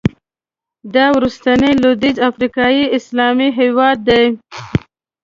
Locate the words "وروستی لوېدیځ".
1.15-2.17